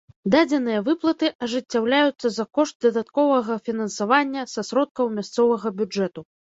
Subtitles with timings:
[0.35, 6.31] Дадзеныя выплаты ажыццяўляюцца за кошт дадатковага фінансавання са сродкаў мясцовага бюджэту.